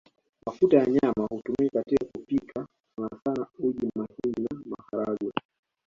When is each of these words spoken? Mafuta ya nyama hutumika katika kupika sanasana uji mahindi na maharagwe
Mafuta 0.45 0.77
ya 0.77 0.85
nyama 0.85 1.27
hutumika 1.29 1.79
katika 1.83 2.05
kupika 2.05 2.67
sanasana 2.95 3.47
uji 3.59 3.89
mahindi 3.95 4.41
na 4.51 4.61
maharagwe 4.65 5.31